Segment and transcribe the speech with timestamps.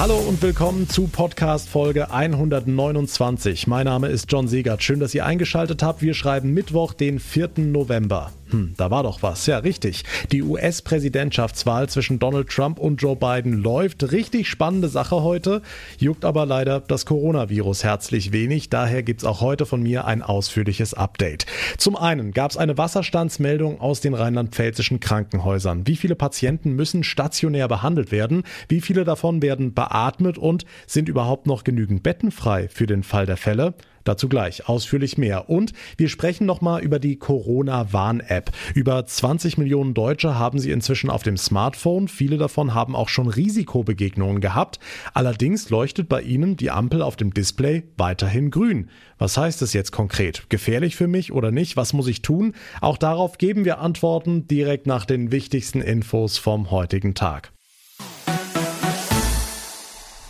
[0.00, 3.66] Hallo und willkommen zu Podcast Folge 129.
[3.66, 4.82] Mein Name ist John Segert.
[4.82, 6.00] Schön, dass ihr eingeschaltet habt.
[6.00, 7.50] Wir schreiben Mittwoch, den 4.
[7.58, 8.32] November.
[8.50, 9.46] Hm, da war doch was.
[9.46, 10.04] Ja, richtig.
[10.32, 14.10] Die US-Präsidentschaftswahl zwischen Donald Trump und Joe Biden läuft.
[14.10, 15.62] Richtig spannende Sache heute.
[15.98, 18.70] Juckt aber leider das Coronavirus herzlich wenig.
[18.70, 21.46] Daher gibt's auch heute von mir ein ausführliches Update.
[21.78, 25.86] Zum einen gab's eine Wasserstandsmeldung aus den rheinland-pfälzischen Krankenhäusern.
[25.86, 28.42] Wie viele Patienten müssen stationär behandelt werden?
[28.68, 33.26] Wie viele davon werden beatmet und sind überhaupt noch genügend Betten frei für den Fall
[33.26, 33.74] der Fälle?
[34.04, 35.50] Dazu gleich ausführlich mehr.
[35.50, 38.50] Und wir sprechen nochmal über die Corona-Warn-App.
[38.74, 42.08] Über 20 Millionen Deutsche haben sie inzwischen auf dem Smartphone.
[42.08, 44.80] Viele davon haben auch schon Risikobegegnungen gehabt.
[45.12, 48.88] Allerdings leuchtet bei ihnen die Ampel auf dem Display weiterhin grün.
[49.18, 50.48] Was heißt es jetzt konkret?
[50.48, 51.76] Gefährlich für mich oder nicht?
[51.76, 52.54] Was muss ich tun?
[52.80, 57.52] Auch darauf geben wir Antworten direkt nach den wichtigsten Infos vom heutigen Tag.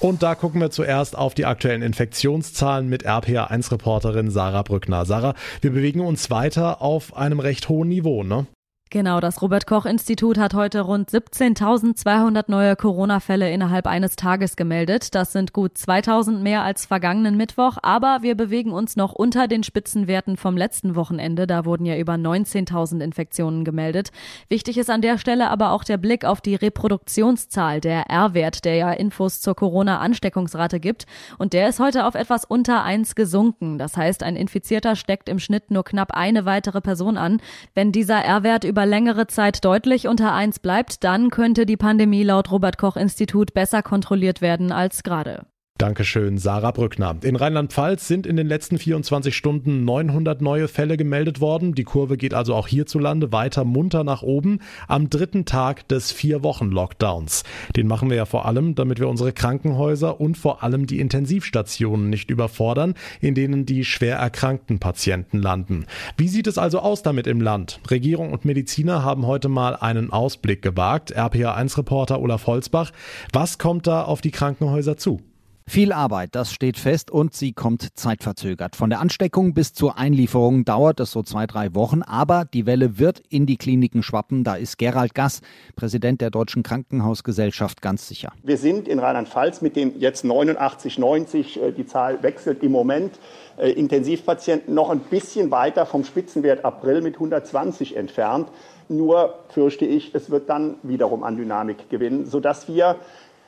[0.00, 5.04] Und da gucken wir zuerst auf die aktuellen Infektionszahlen mit RPA1-Reporterin Sarah Brückner.
[5.04, 8.46] Sarah, wir bewegen uns weiter auf einem recht hohen Niveau, ne?
[8.92, 15.14] Genau, das Robert Koch Institut hat heute rund 17.200 neue Corona-Fälle innerhalb eines Tages gemeldet.
[15.14, 19.62] Das sind gut 2.000 mehr als vergangenen Mittwoch, aber wir bewegen uns noch unter den
[19.62, 21.46] Spitzenwerten vom letzten Wochenende.
[21.46, 24.10] Da wurden ja über 19.000 Infektionen gemeldet.
[24.48, 28.74] Wichtig ist an der Stelle aber auch der Blick auf die Reproduktionszahl, der R-Wert, der
[28.74, 31.06] ja Infos zur Corona-Ansteckungsrate gibt.
[31.38, 33.78] Und der ist heute auf etwas unter eins gesunken.
[33.78, 37.40] Das heißt, ein Infizierter steckt im Schnitt nur knapp eine weitere Person an.
[37.76, 42.22] Wenn dieser R-Wert über über längere Zeit deutlich unter 1 bleibt, dann könnte die Pandemie
[42.22, 45.44] laut Robert Koch Institut besser kontrolliert werden als gerade.
[45.80, 47.16] Dankeschön, Sarah Brückner.
[47.22, 51.74] In Rheinland-Pfalz sind in den letzten 24 Stunden 900 neue Fälle gemeldet worden.
[51.74, 54.58] Die Kurve geht also auch hierzulande weiter munter nach oben
[54.88, 57.44] am dritten Tag des Vier-Wochen-Lockdowns.
[57.76, 62.10] Den machen wir ja vor allem, damit wir unsere Krankenhäuser und vor allem die Intensivstationen
[62.10, 62.92] nicht überfordern,
[63.22, 65.86] in denen die schwer erkrankten Patienten landen.
[66.18, 67.80] Wie sieht es also aus damit im Land?
[67.90, 71.16] Regierung und Mediziner haben heute mal einen Ausblick gewagt.
[71.16, 72.92] RPA1-Reporter Olaf Holzbach.
[73.32, 75.22] Was kommt da auf die Krankenhäuser zu?
[75.70, 78.74] Viel Arbeit, das steht fest und sie kommt zeitverzögert.
[78.74, 82.98] Von der Ansteckung bis zur Einlieferung dauert es so zwei, drei Wochen, aber die Welle
[82.98, 84.42] wird in die Kliniken schwappen.
[84.42, 85.42] Da ist Gerald Gass,
[85.76, 88.32] Präsident der Deutschen Krankenhausgesellschaft, ganz sicher.
[88.42, 93.20] Wir sind in Rheinland-Pfalz mit den jetzt 89, 90, äh, die Zahl wechselt im Moment,
[93.56, 98.48] äh, Intensivpatienten noch ein bisschen weiter vom Spitzenwert April mit 120 entfernt.
[98.88, 102.96] Nur fürchte ich, es wird dann wiederum an Dynamik gewinnen, sodass wir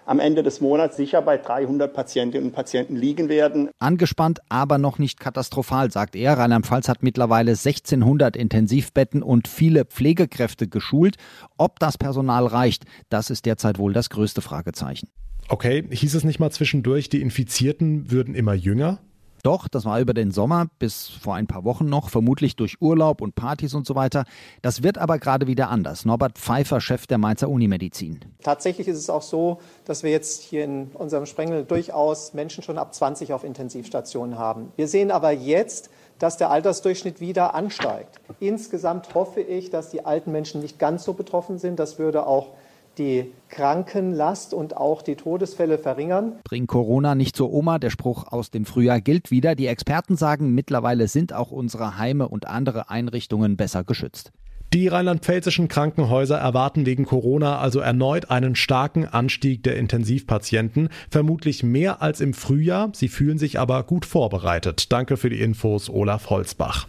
[0.07, 3.71] am Ende des Monats sicher bei 300 Patientinnen und Patienten liegen werden.
[3.79, 6.39] Angespannt, aber noch nicht katastrophal, sagt er.
[6.39, 11.17] Rheinland-Pfalz hat mittlerweile 1600 Intensivbetten und viele Pflegekräfte geschult.
[11.57, 15.09] Ob das Personal reicht, das ist derzeit wohl das größte Fragezeichen.
[15.49, 19.01] Okay, hieß es nicht mal zwischendurch, die Infizierten würden immer jünger?
[19.42, 23.20] Doch, das war über den Sommer bis vor ein paar Wochen noch, vermutlich durch Urlaub
[23.20, 24.25] und Partys und so weiter.
[24.62, 26.04] Das wird aber gerade wieder anders.
[26.04, 28.20] Norbert Pfeiffer, Chef der Mainzer Unimedizin.
[28.44, 32.78] Tatsächlich ist es auch so, dass wir jetzt hier in unserem Sprengel durchaus Menschen schon
[32.78, 34.70] ab 20 auf Intensivstationen haben.
[34.76, 38.20] Wir sehen aber jetzt, dass der Altersdurchschnitt wieder ansteigt.
[38.38, 41.80] Insgesamt hoffe ich, dass die alten Menschen nicht ganz so betroffen sind.
[41.80, 42.53] Das würde auch
[42.98, 46.34] die Krankenlast und auch die Todesfälle verringern.
[46.44, 49.54] Bring Corona nicht zur Oma, der Spruch aus dem Frühjahr gilt wieder.
[49.54, 54.32] Die Experten sagen, mittlerweile sind auch unsere Heime und andere Einrichtungen besser geschützt.
[54.72, 62.00] Die rheinland-pfälzischen Krankenhäuser erwarten wegen Corona also erneut einen starken Anstieg der Intensivpatienten, vermutlich mehr
[62.00, 62.91] als im Frühjahr.
[62.94, 64.91] Sie fühlen sich aber gut vorbereitet.
[64.91, 66.88] Danke für die Infos, Olaf Holzbach.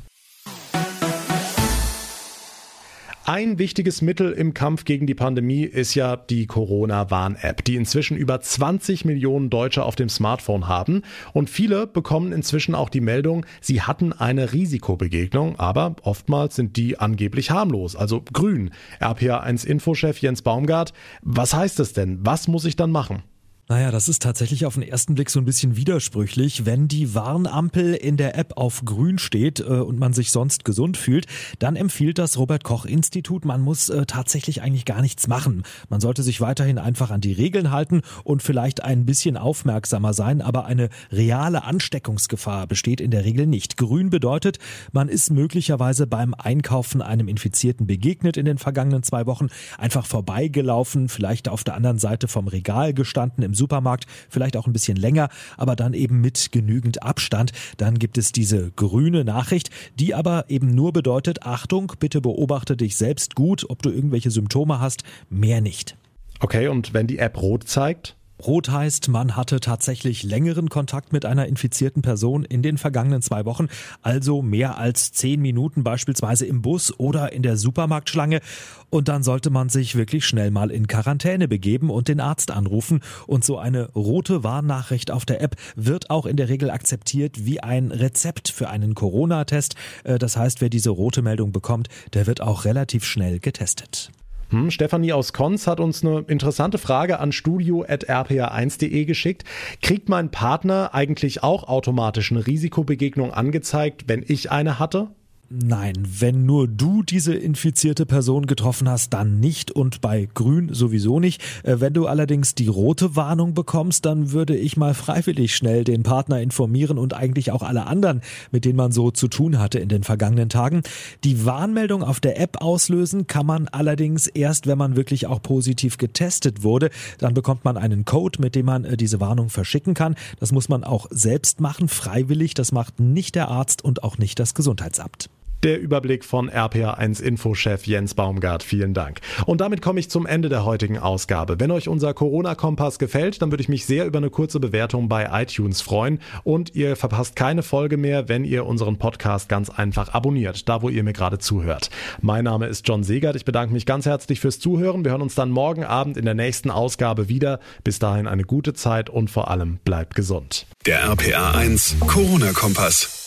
[3.26, 8.42] Ein wichtiges Mittel im Kampf gegen die Pandemie ist ja die Corona-Warn-App, die inzwischen über
[8.42, 11.04] 20 Millionen Deutsche auf dem Smartphone haben.
[11.32, 17.00] Und viele bekommen inzwischen auch die Meldung, sie hatten eine Risikobegegnung, aber oftmals sind die
[17.00, 18.72] angeblich harmlos, also grün.
[19.00, 20.92] RPA1-Infochef Jens Baumgart,
[21.22, 22.20] was heißt es denn?
[22.26, 23.24] Was muss ich dann machen?
[23.70, 26.66] Naja, das ist tatsächlich auf den ersten Blick so ein bisschen widersprüchlich.
[26.66, 30.98] Wenn die Warnampel in der App auf grün steht äh, und man sich sonst gesund
[30.98, 31.28] fühlt,
[31.60, 35.64] dann empfiehlt das Robert Koch Institut, man muss äh, tatsächlich eigentlich gar nichts machen.
[35.88, 40.42] Man sollte sich weiterhin einfach an die Regeln halten und vielleicht ein bisschen aufmerksamer sein,
[40.42, 43.78] aber eine reale Ansteckungsgefahr besteht in der Regel nicht.
[43.78, 44.60] Grün bedeutet,
[44.92, 51.08] man ist möglicherweise beim Einkaufen einem Infizierten begegnet in den vergangenen zwei Wochen, einfach vorbeigelaufen,
[51.08, 55.30] vielleicht auf der anderen Seite vom Regal gestanden im Supermarkt, vielleicht auch ein bisschen länger,
[55.58, 57.52] aber dann eben mit genügend Abstand.
[57.78, 59.70] Dann gibt es diese grüne Nachricht,
[60.00, 64.80] die aber eben nur bedeutet, Achtung, bitte beobachte dich selbst gut, ob du irgendwelche Symptome
[64.80, 65.96] hast, mehr nicht.
[66.40, 68.16] Okay, und wenn die App rot zeigt?
[68.46, 73.46] Rot heißt, man hatte tatsächlich längeren Kontakt mit einer infizierten Person in den vergangenen zwei
[73.46, 73.68] Wochen,
[74.02, 78.42] also mehr als zehn Minuten beispielsweise im Bus oder in der Supermarktschlange.
[78.90, 83.02] Und dann sollte man sich wirklich schnell mal in Quarantäne begeben und den Arzt anrufen.
[83.28, 87.62] Und so eine rote Warnnachricht auf der App wird auch in der Regel akzeptiert wie
[87.62, 89.76] ein Rezept für einen Corona-Test.
[90.04, 94.12] Äh, das heißt, wer diese rote Meldung bekommt, der wird auch relativ schnell getestet.
[94.54, 99.46] Hm, Stefanie aus Konz hat uns eine interessante Frage an studio.rpa1.de geschickt.
[99.82, 105.08] Kriegt mein Partner eigentlich auch automatisch eine Risikobegegnung angezeigt, wenn ich eine hatte?
[105.50, 111.20] Nein, wenn nur du diese infizierte Person getroffen hast, dann nicht und bei Grün sowieso
[111.20, 111.44] nicht.
[111.62, 116.02] Äh, wenn du allerdings die rote Warnung bekommst, dann würde ich mal freiwillig schnell den
[116.02, 119.90] Partner informieren und eigentlich auch alle anderen, mit denen man so zu tun hatte in
[119.90, 120.82] den vergangenen Tagen.
[121.24, 126.00] Die Warnmeldung auf der App auslösen kann man allerdings erst, wenn man wirklich auch positiv
[126.00, 126.90] getestet wurde.
[127.20, 130.16] Dann bekommt man einen Code, mit dem man äh, diese Warnung verschicken kann.
[130.40, 132.56] Das muss man auch selbst machen, freiwillig.
[132.56, 135.30] Das macht nicht der Arzt und auch nicht das Gesundheitsamt.
[135.64, 138.64] Der Überblick von RPA1 Infochef Jens Baumgart.
[138.64, 139.22] Vielen Dank.
[139.46, 141.58] Und damit komme ich zum Ende der heutigen Ausgabe.
[141.58, 145.30] Wenn euch unser Corona-Kompass gefällt, dann würde ich mich sehr über eine kurze Bewertung bei
[145.32, 146.20] iTunes freuen.
[146.44, 150.90] Und ihr verpasst keine Folge mehr, wenn ihr unseren Podcast ganz einfach abonniert, da wo
[150.90, 151.90] ihr mir gerade zuhört.
[152.22, 153.38] Mein Name ist John Segert.
[153.38, 155.06] Ich bedanke mich ganz herzlich fürs Zuhören.
[155.06, 157.62] Wir hören uns dann morgen Abend in der nächsten Ausgabe wieder.
[157.86, 160.66] Bis dahin eine gute Zeit und vor allem bleibt gesund.
[160.86, 163.23] Der RPA1 Corona-Kompass.